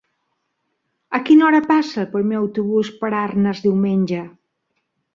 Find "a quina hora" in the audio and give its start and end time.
1.17-1.61